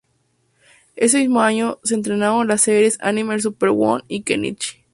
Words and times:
Ese 0.95 1.19
mismo 1.19 1.43
año, 1.43 1.77
se 1.83 1.93
estrenaron 1.93 2.47
las 2.47 2.61
series 2.61 2.97
anime 3.01 3.37
Super 3.39 3.69
Once 3.69 4.03
y 4.07 4.23
Kenichi. 4.23 4.83